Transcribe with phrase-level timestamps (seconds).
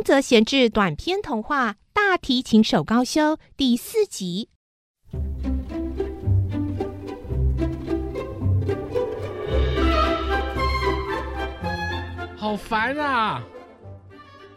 [0.00, 4.48] 宫泽贤治短篇童话《大提琴手高修》第四集。
[12.34, 13.42] 好烦啊！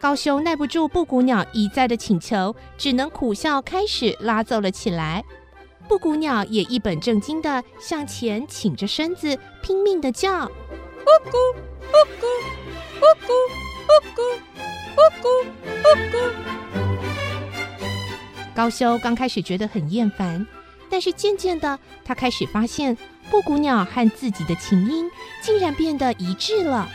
[0.00, 5.22] 高修耐不住布谷鸟一再的请求，只能苦笑，开始拉奏了起来。
[5.86, 12.24] 布谷鸟也一本正经的向前倾着身子，拼命的叫：呜咕呜咕
[12.96, 13.73] 呜咕咕
[18.54, 20.46] 高修刚开始觉得很厌烦，
[20.88, 22.96] 但是渐渐的，他开始发现
[23.30, 25.10] 布谷鸟和自己的琴音
[25.42, 26.88] 竟然变得一致了，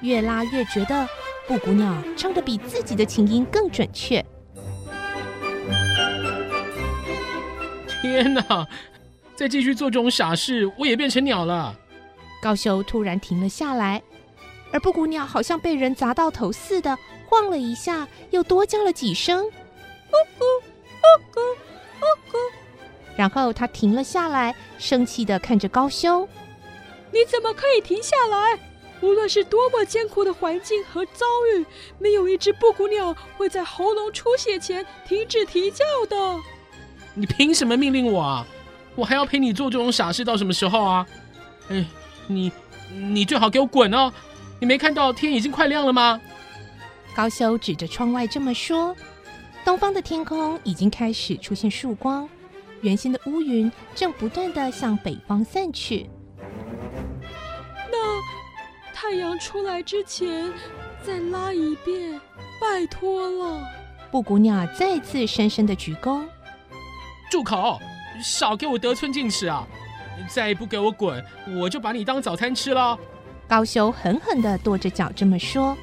[0.00, 1.08] 越拉越觉得
[1.46, 4.24] 布谷鸟唱的比自己的琴音更准确。
[8.02, 8.66] 天哪！
[9.36, 11.76] 再继续做这种傻事，我也变成鸟了。
[12.42, 14.02] 高修突然停了下来，
[14.72, 16.96] 而布谷鸟好像被人砸到头似的，
[17.28, 20.65] 晃了一下，又多叫了几声“呜咕呜
[21.32, 21.40] 咕
[22.00, 22.36] 咕咕”，
[23.16, 26.28] 然后他停了下来，生气的看着高修
[27.12, 28.58] ：“你怎么可以停下来？
[29.02, 31.66] 无论是多么艰苦的环境和遭遇，
[31.98, 36.16] 没有一只布谷鸟会在喉咙出血前停止啼叫的。”
[37.14, 38.46] 你凭什么命令我啊？
[38.94, 41.06] 我还要陪你做这种傻事到什么时候啊？
[41.68, 41.84] 哎，
[42.26, 42.50] 你
[42.90, 44.12] 你最好给我滚哦！
[44.58, 46.18] 你没看到天已经快亮了吗？
[47.14, 48.96] 高修指着窗外这么说。
[49.66, 52.28] 东方的天空已经开始出现曙光，
[52.82, 56.08] 原先的乌云正不断的向北方散去。
[57.90, 57.98] 那
[58.94, 60.52] 太阳出来之前
[61.02, 62.20] 再拉一遍，
[62.60, 63.68] 拜托了。
[64.08, 66.22] 布谷鸟再次深深的鞠躬。
[67.28, 67.80] 住口！
[68.22, 69.66] 少给我得寸进尺啊！
[70.28, 71.22] 再不给我滚，
[71.60, 72.96] 我就把你当早餐吃了。
[73.48, 75.76] 高修狠狠的跺着脚这么说，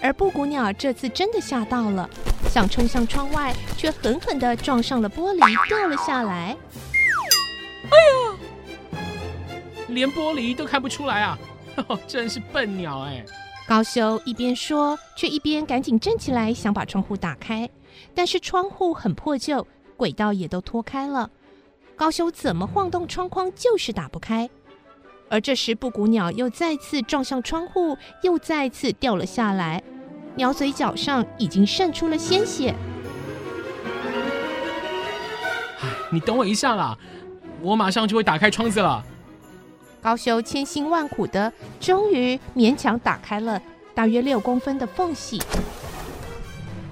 [0.00, 2.10] 而布谷鸟这次真的吓到了，
[2.48, 6.56] 想冲向窗外，却狠狠地撞上了玻璃，掉了下来。
[7.90, 7.96] 哎
[8.96, 9.02] 呀！
[9.88, 11.38] 连玻璃都看不出来啊！
[12.06, 13.24] 真是笨鸟哎！
[13.66, 17.68] 高修一边说，却一边赶紧站起来，想把窗户打开，
[18.14, 19.66] 但是窗户很破旧。
[19.96, 21.28] 轨道也都脱开了，
[21.96, 24.48] 高修怎么晃动窗框就是打不开。
[25.28, 29.82] 而这时，布谷鸟又再次撞向窗户，又再次掉了下来，
[30.38, 32.72] 鸟嘴角上已经渗出了鲜血。
[36.12, 36.96] 你等我一下啦，
[37.60, 39.04] 我马上就会打开窗子了。
[40.00, 43.60] 高修千辛万苦的，终于勉强打开了
[43.96, 45.42] 大约六公分的缝隙。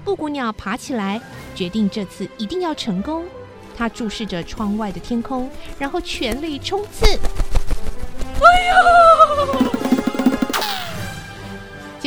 [0.03, 1.21] 布谷鸟爬起来。
[1.55, 3.25] 决定这次一定要成功。
[3.75, 7.17] 它注视着窗外的天空，然后全力冲刺。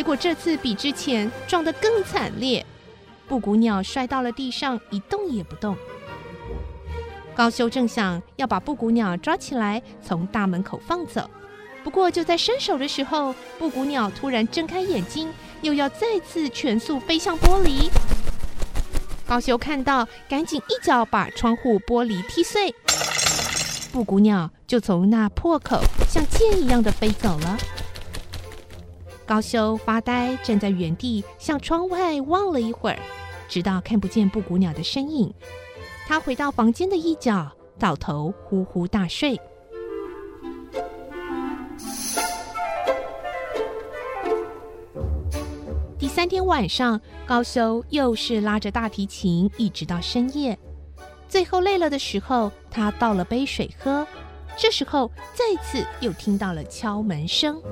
[0.00, 2.64] 结果这次比之前撞得更惨烈，
[3.28, 5.76] 布谷鸟摔到了地上，一动也不动。
[7.34, 11.28] 高修正想要把布谷鸟抓起来，从大门口放走。
[11.84, 17.90] 不过就在伸手的时候，布谷鸟突然睁开眼睛，又要再次全速飞向玻璃。
[19.26, 22.74] 高修看到，赶紧一脚把窗户玻璃踢碎，
[23.92, 25.78] 布谷鸟就从那破口
[26.08, 27.58] 像箭一样的飞走了。
[29.30, 32.98] 高修发呆，站在原地，向窗外望了一会儿，
[33.48, 35.32] 直到看不见布谷鸟的身影。
[36.08, 37.48] 他回到房间的一角，
[37.78, 39.40] 倒头呼呼大睡。
[45.96, 50.58] 第三天晚上，高修又是拉着大提琴，一直到深夜。
[51.28, 54.04] 最后累了的时候，他倒了杯水喝。
[54.56, 57.62] 这时候，再次又听到了敲门声。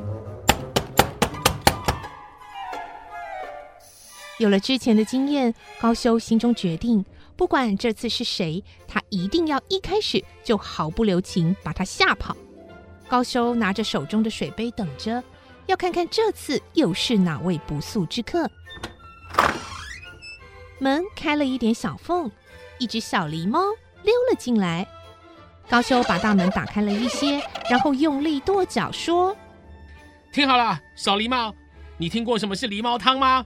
[4.38, 7.04] 有了之前的经验，高修心中决定，
[7.36, 12.36] 不管这次是谁，他一定要一开始就毫不留情把他吓跑。
[13.08, 15.22] 高修拿着手中的水杯，等着。
[15.66, 18.50] 要看看这次又是哪位不速之客。
[20.78, 22.30] 门开了一点小缝，
[22.78, 23.60] 一只小狸猫
[24.02, 24.86] 溜了进来。
[25.68, 29.36] 高修把大门打开了一些，然后用力跺脚说
[30.32, 31.54] ：“听好了，小狸猫，
[31.98, 33.44] 你听过什么是狸猫汤吗？”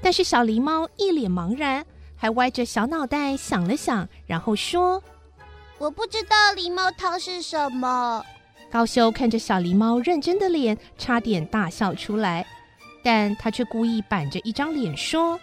[0.00, 1.84] 但是小狸猫一脸茫然，
[2.16, 5.02] 还歪着小脑袋想了想，然后说
[5.78, 8.24] ：“我不知道狸猫汤是什么。”
[8.70, 12.46] 高修看着小狸猫认真的脸，差点大笑出来，
[13.02, 15.40] 但他却故意板着一张脸说：“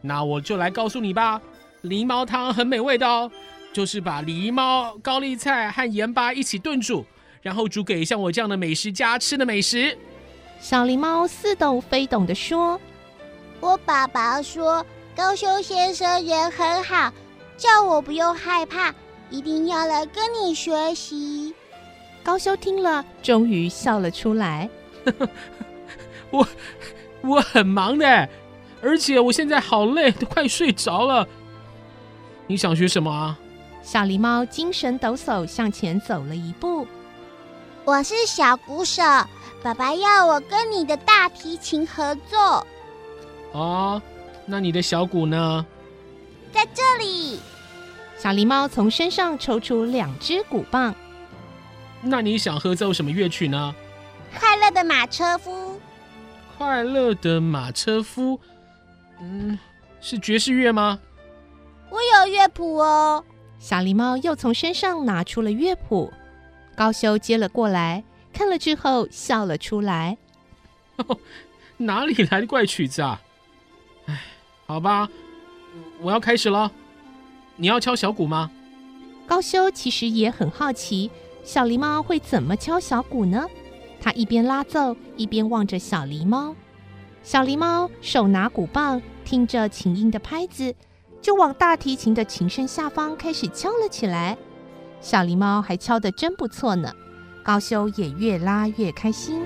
[0.00, 1.42] 那我就来告诉你吧，
[1.82, 3.30] 狸猫汤很美味的哦，
[3.72, 7.04] 就是把狸猫、高丽菜和盐巴一起炖煮，
[7.42, 9.98] 然后煮给像我这样的美食家吃的美食。”
[10.60, 12.80] 小狸猫似懂非懂的说
[13.60, 14.84] ：“我爸爸说
[15.16, 17.12] 高修先生人很好，
[17.56, 18.94] 叫我不用害怕，
[19.30, 21.54] 一定要来跟你学习。
[22.22, 24.68] 高修听了，终于笑了出来。
[26.30, 26.46] 我
[27.22, 28.28] 我很忙的，
[28.82, 31.26] 而且我现在好累，都快睡着了。
[32.46, 33.38] 你想学什么啊？
[33.82, 36.86] 小狸猫精神抖擞向前走了一步。
[37.84, 39.02] 我是小鼓手，
[39.62, 42.66] 爸爸要我跟你的大提琴合作。
[43.56, 44.02] 哦，
[44.44, 45.64] 那你的小鼓呢？
[46.52, 47.40] 在这里。
[48.18, 50.94] 小狸猫从身上抽出两只鼓棒。
[52.02, 53.74] 那你想合奏什么乐曲呢？
[54.38, 55.80] 快乐的马车夫。
[56.58, 58.38] 快乐的马车夫，
[59.20, 59.58] 嗯，
[60.00, 60.98] 是爵士乐吗？
[61.90, 63.24] 我有乐谱哦。
[63.58, 66.12] 小狸猫又从身上拿出了乐谱，
[66.76, 70.18] 高修接了过来，看了之后笑了出来。
[71.78, 73.20] 哪里来的怪曲子啊？
[74.66, 75.08] 好吧，
[76.00, 76.70] 我要开始了。
[77.56, 78.50] 你要敲小鼓吗？
[79.26, 81.10] 高修其实也很好奇，
[81.42, 83.46] 小狸猫会怎么敲小鼓呢？
[84.00, 86.54] 他一边拉奏，一边望着小狸猫。
[87.22, 90.74] 小狸猫手拿鼓棒，听着琴音的拍子，
[91.22, 94.36] 就往大提琴的琴身下方开始敲了起来。
[95.00, 96.92] 小狸猫还敲得真不错呢。
[97.42, 99.40] 高修也越拉越开心。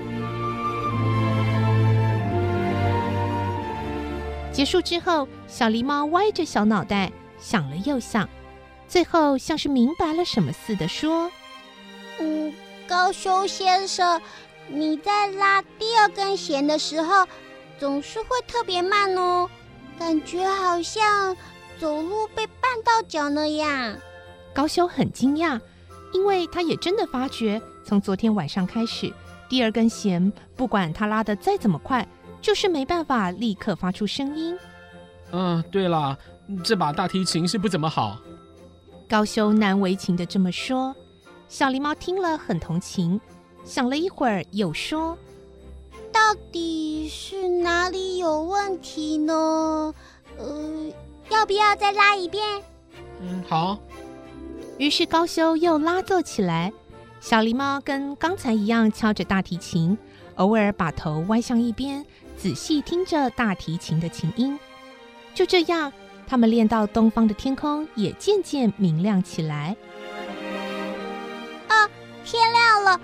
[4.51, 8.27] 结束之后，小狸猫歪着小脑袋想了又想，
[8.87, 11.31] 最后像是明白了什么似的说
[12.19, 12.53] ：“嗯，
[12.87, 14.21] 高修先生。”
[14.73, 17.27] 你在拉第二根弦的时候，
[17.77, 19.49] 总是会特别慢哦，
[19.99, 21.35] 感觉好像
[21.77, 23.97] 走路被绊到脚了呀。
[24.53, 25.59] 高修很惊讶，
[26.13, 29.11] 因为他也真的发觉，从昨天晚上开始，
[29.49, 32.07] 第二根弦不管他拉的再怎么快，
[32.41, 34.57] 就是没办法立刻发出声音。
[35.31, 36.17] 嗯，对了，
[36.63, 38.17] 这把大提琴是不怎么好。
[39.07, 40.95] 高修难为情的这么说，
[41.47, 43.19] 小狸猫听了很同情。
[43.63, 45.17] 想了一会儿，又说
[46.11, 46.19] ：“到
[46.51, 49.93] 底是哪里有问题呢？
[50.37, 50.91] 呃，
[51.29, 52.43] 要不要再拉一遍
[53.21, 53.77] ？”“嗯，好。”
[54.79, 56.73] 于是高修又拉奏起来。
[57.19, 59.95] 小狸猫跟刚才一样敲着大提琴，
[60.41, 62.03] 偶尔把头歪向一边，
[62.35, 64.59] 仔细听着大提琴的琴音。
[65.35, 65.93] 就这样，
[66.25, 69.75] 他们练到东方的天空也渐渐明亮起来。
[71.67, 71.87] 啊，
[72.25, 72.99] 天亮了！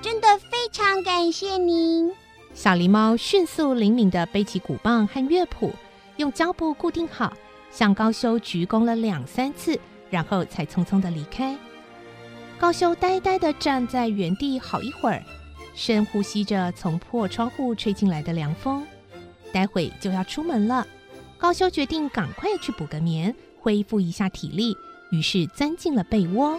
[0.00, 2.10] 真的非常感谢您。
[2.54, 5.74] 小狸猫迅速灵敏地背起鼓棒和乐谱，
[6.16, 7.34] 用胶布固定好，
[7.70, 9.78] 向高修鞠躬了两三次，
[10.08, 11.54] 然后才匆匆地离开。
[12.58, 15.22] 高修呆呆地站在原地好一会儿，
[15.74, 18.86] 深呼吸着从破窗户吹进来的凉风。
[19.52, 20.86] 待会就要出门了，
[21.36, 24.76] 高修决定赶快去补个眠，恢复一下体力，
[25.10, 26.58] 于是钻进了被窝。